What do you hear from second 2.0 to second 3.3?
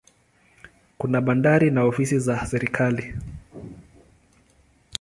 za serikali.